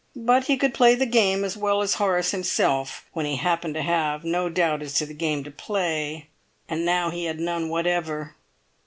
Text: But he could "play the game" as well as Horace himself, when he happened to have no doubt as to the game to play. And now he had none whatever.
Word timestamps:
But 0.15 0.45
he 0.45 0.57
could 0.57 0.73
"play 0.73 0.95
the 0.95 1.05
game" 1.05 1.43
as 1.43 1.55
well 1.55 1.83
as 1.83 1.93
Horace 1.93 2.31
himself, 2.31 3.05
when 3.13 3.27
he 3.27 3.35
happened 3.35 3.75
to 3.75 3.83
have 3.83 4.23
no 4.23 4.49
doubt 4.49 4.81
as 4.81 4.95
to 4.95 5.05
the 5.05 5.13
game 5.13 5.43
to 5.43 5.51
play. 5.51 6.25
And 6.67 6.83
now 6.83 7.11
he 7.11 7.25
had 7.25 7.39
none 7.39 7.69
whatever. 7.69 8.33